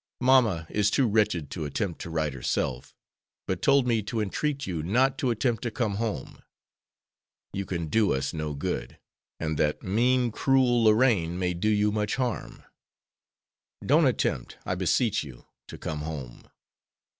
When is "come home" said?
5.69-6.41, 15.77-16.49